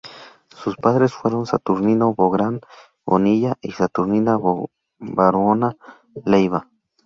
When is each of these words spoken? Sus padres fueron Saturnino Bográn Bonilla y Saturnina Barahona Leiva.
Sus 0.49 0.77
padres 0.77 1.13
fueron 1.13 1.45
Saturnino 1.45 2.15
Bográn 2.15 2.59
Bonilla 3.05 3.53
y 3.61 3.71
Saturnina 3.73 4.35
Barahona 4.97 5.77
Leiva. 6.25 6.67